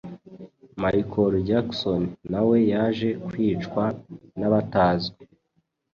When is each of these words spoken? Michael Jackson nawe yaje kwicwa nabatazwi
Michael 0.81 1.31
Jackson 1.49 2.01
nawe 2.31 2.57
yaje 2.73 3.09
kwicwa 3.25 3.83
nabatazwi 4.39 5.21